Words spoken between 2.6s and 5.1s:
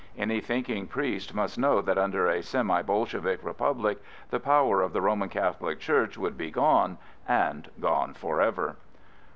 Bolshevik republic the power of the